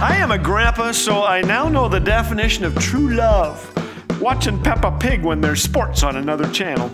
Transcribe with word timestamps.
I 0.00 0.16
am 0.16 0.32
a 0.32 0.38
grandpa, 0.38 0.90
so 0.90 1.22
I 1.24 1.42
now 1.42 1.68
know 1.68 1.88
the 1.88 2.00
definition 2.00 2.64
of 2.64 2.74
true 2.78 3.14
love. 3.14 3.70
Watching 4.20 4.60
Peppa 4.60 4.96
Pig 4.98 5.22
when 5.22 5.40
there's 5.40 5.62
sports 5.62 6.02
on 6.02 6.16
another 6.16 6.50
channel. 6.50 6.88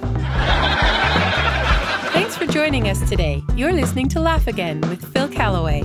Thanks 2.12 2.36
for 2.36 2.46
joining 2.46 2.88
us 2.88 3.08
today. 3.08 3.42
You're 3.56 3.72
listening 3.72 4.08
to 4.10 4.20
Laugh 4.20 4.46
Again 4.46 4.82
with 4.82 5.02
Phil 5.12 5.28
Callaway. 5.28 5.82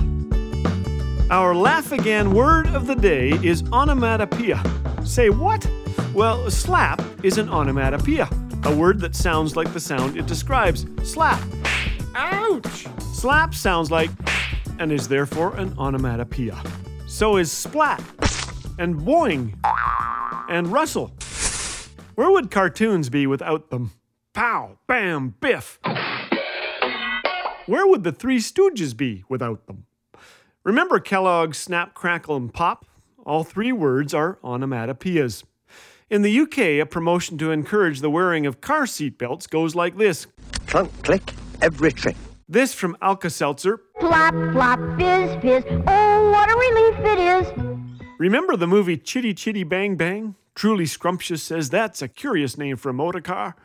Our 1.30 1.54
laugh 1.54 1.90
again 1.90 2.32
word 2.32 2.68
of 2.68 2.86
the 2.86 2.94
day 2.94 3.30
is 3.42 3.64
onomatopoeia. 3.72 4.62
Say 5.04 5.30
what? 5.30 5.68
Well, 6.14 6.50
slap 6.50 7.02
is 7.24 7.38
an 7.38 7.48
onomatopoeia, 7.48 8.28
a 8.64 8.76
word 8.76 9.00
that 9.00 9.16
sounds 9.16 9.56
like 9.56 9.72
the 9.72 9.80
sound 9.80 10.16
it 10.16 10.26
describes 10.26 10.86
slap. 11.02 11.42
Ouch! 12.14 12.86
Slap 13.14 13.54
sounds 13.54 13.90
like 13.90 14.10
and 14.78 14.92
is 14.92 15.08
therefore 15.08 15.56
an 15.56 15.74
onomatopoeia. 15.78 16.62
So 17.06 17.36
is 17.36 17.52
splat 17.52 18.02
and 18.78 18.96
boing 18.96 19.54
and 20.48 20.68
rustle. 20.68 21.12
Where 22.16 22.30
would 22.30 22.50
cartoons 22.50 23.08
be 23.08 23.26
without 23.26 23.70
them? 23.70 23.92
Pow, 24.34 24.78
bam, 24.86 25.34
biff. 25.40 25.78
Where 27.66 27.86
would 27.86 28.04
the 28.04 28.12
Three 28.12 28.38
Stooges 28.38 28.96
be 28.96 29.24
without 29.28 29.66
them? 29.66 29.86
Remember 30.64 30.98
Kellogg's 30.98 31.58
Snap, 31.58 31.94
Crackle, 31.94 32.36
and 32.36 32.52
Pop? 32.52 32.84
All 33.24 33.44
three 33.44 33.72
words 33.72 34.12
are 34.12 34.38
onomatopoeias. 34.42 35.44
In 36.10 36.22
the 36.22 36.40
UK, 36.40 36.58
a 36.58 36.84
promotion 36.84 37.38
to 37.38 37.50
encourage 37.50 38.00
the 38.00 38.10
wearing 38.10 38.46
of 38.46 38.60
car 38.60 38.86
seat 38.86 39.18
belts 39.18 39.46
goes 39.46 39.74
like 39.74 39.96
this 39.96 40.26
Clunk, 40.66 40.90
click, 41.02 41.32
every 41.60 41.92
trick. 41.92 42.16
This 42.48 42.74
from 42.74 42.96
Alka 43.02 43.30
Seltzer. 43.30 43.78
Plop, 43.98 44.34
plop, 44.52 44.78
fizz, 44.96 45.42
fizz. 45.42 45.64
Oh, 45.88 46.15
what 46.36 46.50
a 46.50 46.56
relief 46.56 46.98
it 47.00 47.18
is. 47.18 48.06
Remember 48.18 48.56
the 48.56 48.66
movie 48.66 48.98
Chitty 48.98 49.32
Chitty 49.32 49.64
Bang 49.64 49.96
Bang? 49.96 50.34
Truly 50.54 50.84
Scrumptious 50.84 51.42
says 51.42 51.70
that's 51.70 52.02
a 52.02 52.08
curious 52.08 52.58
name 52.58 52.76
for 52.76 52.90
a 52.90 52.94
motor 52.94 53.20
car. 53.20 53.56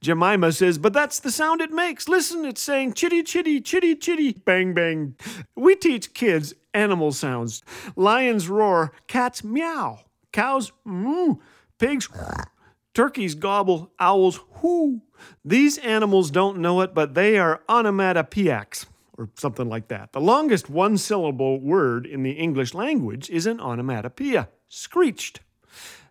Jemima 0.00 0.52
says, 0.52 0.76
but 0.76 0.92
that's 0.92 1.20
the 1.20 1.30
sound 1.30 1.60
it 1.60 1.70
makes. 1.70 2.08
Listen, 2.08 2.44
it's 2.44 2.60
saying 2.60 2.94
chitty 2.94 3.22
chitty, 3.22 3.60
chitty 3.60 3.94
chitty, 3.94 4.32
bang 4.44 4.74
bang. 4.74 5.14
We 5.56 5.74
teach 5.74 6.14
kids 6.14 6.54
animal 6.74 7.12
sounds. 7.12 7.62
Lions 7.96 8.48
roar, 8.48 8.92
cats 9.06 9.42
meow, 9.42 10.00
cows 10.32 10.72
moo, 10.84 11.36
pigs 11.78 12.08
turkeys 12.94 13.34
gobble, 13.34 13.92
owls 13.98 14.40
whoo. 14.60 15.02
These 15.44 15.78
animals 15.78 16.30
don't 16.30 16.58
know 16.58 16.80
it, 16.82 16.94
but 16.94 17.14
they 17.14 17.38
are 17.38 17.62
onomatopoeics, 17.68 18.86
or 19.18 19.28
something 19.34 19.68
like 19.68 19.88
that. 19.88 20.12
The 20.12 20.20
longest 20.20 20.70
one 20.70 20.96
syllable 20.96 21.60
word 21.60 22.06
in 22.06 22.22
the 22.22 22.32
English 22.32 22.72
language 22.72 23.28
is 23.28 23.46
an 23.46 23.60
onomatopoeia, 23.60 24.48
screeched. 24.68 25.40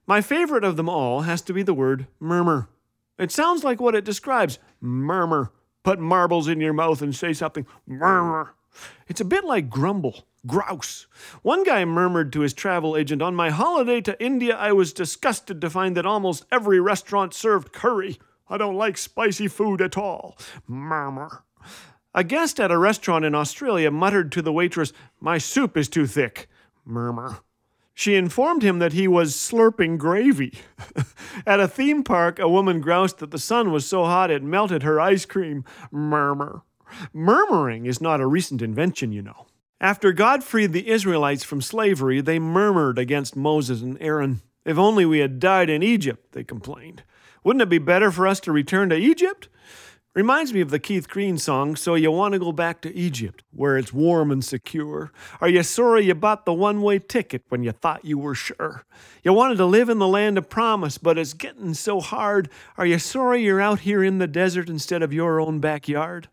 My 0.06 0.22
favorite 0.22 0.64
of 0.64 0.78
them 0.78 0.90
all 0.90 1.22
has 1.22 1.42
to 1.44 1.54
be 1.54 1.64
the 1.64 1.74
word 1.74 2.08
murmur. 2.20 2.68
It 3.18 3.32
sounds 3.32 3.64
like 3.64 3.82
what 3.82 3.96
it 3.96 4.06
describes 4.06 4.60
murmur. 4.80 5.52
Put 5.84 6.00
marbles 6.00 6.48
in 6.48 6.60
your 6.60 6.74
mouth 6.74 7.02
and 7.02 7.16
say 7.16 7.34
something 7.34 7.66
murmur. 7.88 8.54
It's 9.08 9.22
a 9.22 9.26
bit 9.26 9.44
like 9.44 9.70
grumble, 9.70 10.28
grouse. 10.46 11.08
One 11.42 11.64
guy 11.64 11.84
murmured 11.86 12.32
to 12.34 12.42
his 12.42 12.54
travel 12.54 12.96
agent, 12.96 13.22
On 13.22 13.34
my 13.34 13.50
holiday 13.50 14.02
to 14.02 14.22
India, 14.24 14.56
I 14.56 14.74
was 14.74 14.94
disgusted 14.94 15.62
to 15.62 15.70
find 15.70 15.96
that 15.98 16.06
almost 16.06 16.46
every 16.52 16.80
restaurant 16.80 17.34
served 17.34 17.72
curry. 17.72 18.20
I 18.50 18.58
don't 18.58 18.76
like 18.76 18.98
spicy 18.98 19.48
food 19.48 19.82
at 19.82 19.98
all. 19.98 20.38
Murmur. 20.68 21.44
A 22.14 22.24
guest 22.24 22.60
at 22.60 22.72
a 22.72 22.78
restaurant 22.78 23.26
in 23.26 23.36
Australia 23.36 23.92
muttered 23.92 24.32
to 24.32 24.42
the 24.42 24.54
waitress, 24.54 24.94
My 25.20 25.38
soup 25.38 25.78
is 25.78 25.90
too 25.90 26.08
thick. 26.08 26.48
Murmur. 26.86 27.40
She 27.94 28.16
informed 28.16 28.62
him 28.62 28.78
that 28.78 28.94
he 28.94 29.08
was 29.08 29.34
slurping 29.36 29.98
gravy. 29.98 30.54
At 31.48 31.60
a 31.60 31.68
theme 31.68 32.04
park, 32.04 32.38
a 32.38 32.48
woman 32.48 32.80
groused 32.80 33.18
that 33.18 33.32
the 33.32 33.40
sun 33.40 33.72
was 33.72 33.88
so 33.88 34.06
hot 34.06 34.30
it 34.30 34.44
melted 34.44 34.84
her 34.84 35.02
ice 35.02 35.26
cream. 35.26 35.66
Murmur. 35.92 36.62
Murmuring 37.12 37.88
is 37.88 38.00
not 38.00 38.22
a 38.22 38.28
recent 38.28 38.62
invention, 38.62 39.12
you 39.12 39.24
know. 39.24 39.48
After 39.82 40.12
God 40.12 40.44
freed 40.44 40.74
the 40.74 40.90
Israelites 40.90 41.44
from 41.44 41.60
slavery, 41.60 42.22
they 42.22 42.38
murmured 42.38 43.00
against 43.00 43.36
Moses 43.36 43.82
and 43.82 43.98
Aaron. 44.00 44.42
If 44.64 44.78
only 44.78 45.04
we 45.04 45.20
had 45.20 45.40
died 45.40 45.70
in 45.70 45.82
Egypt, 45.82 46.34
they 46.34 46.44
complained. 46.44 47.02
Wouldn't 47.44 47.64
it 47.64 47.70
be 47.70 47.78
better 47.78 48.12
for 48.12 48.28
us 48.28 48.40
to 48.42 48.52
return 48.52 48.90
to 48.90 48.96
Egypt? 48.96 49.50
Reminds 50.18 50.52
me 50.52 50.62
of 50.62 50.72
the 50.72 50.80
Keith 50.80 51.08
Green 51.08 51.38
song, 51.38 51.76
So 51.76 51.94
You 51.94 52.10
Want 52.12 52.34
to 52.34 52.40
Go 52.40 52.52
Back 52.52 52.82
to 52.82 52.96
Egypt, 52.96 53.44
where 53.52 53.78
it's 53.78 53.94
warm 53.94 54.32
and 54.32 54.44
secure. 54.44 55.12
Are 55.40 55.48
you 55.48 55.62
sorry 55.62 56.06
you 56.06 56.16
bought 56.16 56.44
the 56.44 56.54
one 56.54 56.82
way 56.82 56.98
ticket 56.98 57.44
when 57.50 57.62
you 57.62 57.72
thought 57.72 58.04
you 58.04 58.18
were 58.18 58.34
sure? 58.34 58.84
You 59.24 59.34
wanted 59.34 59.58
to 59.58 59.66
live 59.68 59.90
in 59.90 60.00
the 60.00 60.08
land 60.08 60.40
of 60.40 60.50
promise, 60.50 60.98
but 60.98 61.20
it's 61.20 61.36
getting 61.36 61.76
so 61.76 62.00
hard. 62.00 62.50
Are 62.80 62.86
you 62.88 62.98
sorry 62.98 63.44
you're 63.44 63.62
out 63.62 63.82
here 63.82 64.04
in 64.04 64.18
the 64.18 64.26
desert 64.26 64.70
instead 64.70 65.04
of 65.04 65.14
your 65.14 65.40
own 65.40 65.60
backyard? 65.60 66.30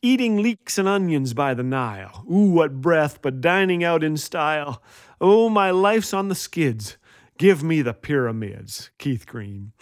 Eating 0.00 0.40
leeks 0.40 0.78
and 0.78 0.86
onions 0.86 1.34
by 1.34 1.54
the 1.54 1.64
Nile. 1.64 2.24
Ooh, 2.30 2.50
what 2.52 2.80
breath, 2.80 3.20
but 3.20 3.40
dining 3.40 3.82
out 3.82 4.04
in 4.04 4.16
style. 4.16 4.80
Oh, 5.20 5.48
my 5.48 5.72
life's 5.72 6.14
on 6.14 6.28
the 6.28 6.36
skids. 6.36 6.98
Give 7.36 7.64
me 7.64 7.82
the 7.82 7.94
pyramids, 7.94 8.90
Keith 8.98 9.26
Green. 9.26 9.72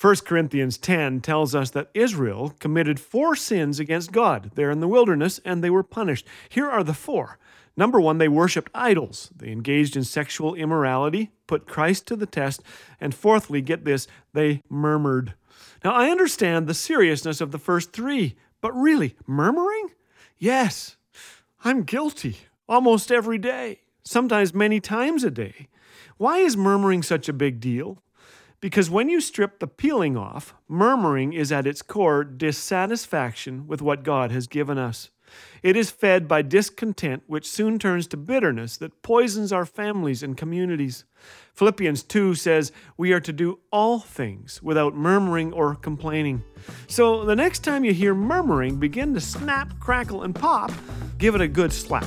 1 0.00 0.16
Corinthians 0.24 0.78
10 0.78 1.20
tells 1.20 1.54
us 1.54 1.70
that 1.70 1.90
Israel 1.92 2.54
committed 2.58 2.98
four 2.98 3.36
sins 3.36 3.78
against 3.78 4.12
God 4.12 4.50
there 4.54 4.70
in 4.70 4.80
the 4.80 4.88
wilderness 4.88 5.38
and 5.44 5.62
they 5.62 5.68
were 5.68 5.82
punished. 5.82 6.26
Here 6.48 6.70
are 6.70 6.82
the 6.82 6.94
four. 6.94 7.38
Number 7.76 8.00
one, 8.00 8.18
they 8.18 8.28
worshiped 8.28 8.70
idols. 8.74 9.30
They 9.34 9.50
engaged 9.50 9.96
in 9.96 10.04
sexual 10.04 10.54
immorality, 10.54 11.30
put 11.46 11.66
Christ 11.66 12.06
to 12.06 12.16
the 12.16 12.26
test. 12.26 12.62
And 13.00 13.14
fourthly, 13.14 13.60
get 13.60 13.84
this, 13.84 14.06
they 14.32 14.62
murmured. 14.68 15.34
Now, 15.84 15.92
I 15.92 16.10
understand 16.10 16.66
the 16.66 16.74
seriousness 16.74 17.40
of 17.40 17.50
the 17.50 17.58
first 17.58 17.92
three, 17.92 18.36
but 18.60 18.72
really, 18.72 19.16
murmuring? 19.26 19.88
Yes, 20.38 20.96
I'm 21.64 21.82
guilty 21.82 22.38
almost 22.68 23.10
every 23.10 23.38
day, 23.38 23.80
sometimes 24.02 24.54
many 24.54 24.80
times 24.80 25.24
a 25.24 25.30
day. 25.30 25.68
Why 26.16 26.38
is 26.38 26.56
murmuring 26.56 27.02
such 27.02 27.28
a 27.28 27.32
big 27.32 27.60
deal? 27.60 28.02
Because 28.60 28.88
when 28.88 29.08
you 29.08 29.20
strip 29.20 29.58
the 29.58 29.66
peeling 29.66 30.16
off, 30.16 30.54
murmuring 30.68 31.32
is 31.32 31.50
at 31.50 31.66
its 31.66 31.82
core 31.82 32.22
dissatisfaction 32.22 33.66
with 33.66 33.82
what 33.82 34.04
God 34.04 34.30
has 34.30 34.46
given 34.46 34.78
us. 34.78 35.10
It 35.62 35.76
is 35.76 35.90
fed 35.90 36.28
by 36.28 36.42
discontent, 36.42 37.22
which 37.26 37.48
soon 37.48 37.78
turns 37.78 38.06
to 38.08 38.16
bitterness 38.16 38.76
that 38.76 39.02
poisons 39.02 39.52
our 39.52 39.64
families 39.64 40.22
and 40.22 40.36
communities. 40.36 41.04
Philippians 41.54 42.02
2 42.02 42.34
says 42.34 42.72
we 42.96 43.12
are 43.12 43.20
to 43.20 43.32
do 43.32 43.58
all 43.70 43.98
things 43.98 44.62
without 44.62 44.94
murmuring 44.94 45.52
or 45.52 45.74
complaining. 45.74 46.42
So 46.86 47.24
the 47.24 47.36
next 47.36 47.60
time 47.60 47.84
you 47.84 47.92
hear 47.92 48.14
murmuring 48.14 48.76
begin 48.76 49.14
to 49.14 49.20
snap, 49.20 49.78
crackle, 49.80 50.22
and 50.22 50.34
pop, 50.34 50.70
give 51.18 51.34
it 51.34 51.40
a 51.40 51.48
good 51.48 51.72
slap 51.72 52.06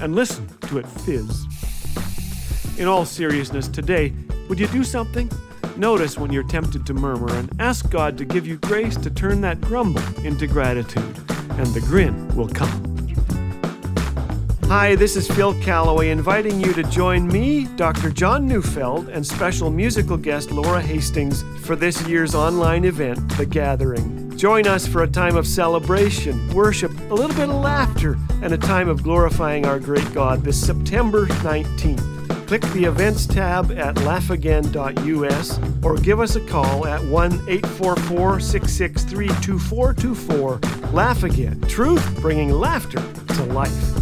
and 0.00 0.14
listen 0.14 0.46
to 0.68 0.78
it 0.78 0.86
fizz. 0.86 1.59
In 2.78 2.86
all 2.86 3.04
seriousness, 3.04 3.68
today, 3.68 4.12
would 4.48 4.58
you 4.58 4.66
do 4.68 4.84
something? 4.84 5.30
Notice 5.76 6.18
when 6.18 6.32
you're 6.32 6.42
tempted 6.42 6.86
to 6.86 6.94
murmur 6.94 7.30
and 7.34 7.50
ask 7.60 7.90
God 7.90 8.16
to 8.18 8.24
give 8.24 8.46
you 8.46 8.56
grace 8.56 8.96
to 8.98 9.10
turn 9.10 9.40
that 9.42 9.60
grumble 9.60 10.02
into 10.24 10.46
gratitude, 10.46 11.16
and 11.28 11.66
the 11.68 11.80
grin 11.80 12.28
will 12.36 12.48
come. 12.48 12.86
Hi, 14.64 14.94
this 14.94 15.16
is 15.16 15.26
Phil 15.26 15.60
Callaway 15.62 16.10
inviting 16.10 16.60
you 16.60 16.72
to 16.74 16.82
join 16.84 17.26
me, 17.26 17.66
Dr. 17.76 18.10
John 18.10 18.46
Neufeld, 18.46 19.08
and 19.08 19.26
special 19.26 19.68
musical 19.70 20.16
guest 20.16 20.50
Laura 20.50 20.80
Hastings 20.80 21.42
for 21.64 21.76
this 21.76 22.06
year's 22.06 22.34
online 22.34 22.84
event, 22.84 23.36
The 23.36 23.46
Gathering. 23.46 24.36
Join 24.36 24.66
us 24.66 24.86
for 24.86 25.02
a 25.02 25.08
time 25.08 25.36
of 25.36 25.46
celebration, 25.46 26.54
worship, 26.54 26.92
a 27.10 27.14
little 27.14 27.36
bit 27.36 27.50
of 27.50 27.56
laughter, 27.56 28.16
and 28.42 28.54
a 28.54 28.58
time 28.58 28.88
of 28.88 29.02
glorifying 29.02 29.66
our 29.66 29.78
great 29.78 30.14
God 30.14 30.42
this 30.44 30.64
September 30.64 31.26
19th 31.26 32.19
click 32.50 32.62
the 32.72 32.84
events 32.84 33.26
tab 33.26 33.70
at 33.70 33.94
laughagain.us 33.98 35.60
or 35.84 35.94
give 35.98 36.18
us 36.18 36.34
a 36.34 36.40
call 36.46 36.84
at 36.84 37.00
1 37.04 37.32
844 37.46 38.40
663 38.40 39.28
2424. 39.28 40.58
Laugh 40.90 41.22
Again, 41.22 41.60
truth 41.68 42.20
bringing 42.20 42.50
laughter 42.50 43.00
to 43.34 43.44
life. 43.44 43.99